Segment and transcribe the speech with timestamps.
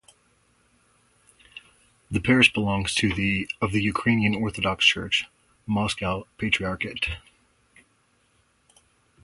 [2.09, 5.25] The parish belongs to the of the Ukrainian Orthodox Church
[5.67, 7.17] (Moscow Patriarchate).